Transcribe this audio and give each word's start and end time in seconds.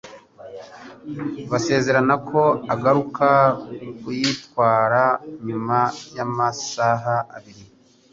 Basezerana 1.51 2.13
ko 2.29 2.41
agaruka 2.73 3.27
kuyitwara 4.01 5.03
nyuma 5.45 5.79
y'amasaha 6.17 7.15
abiri 7.35 7.63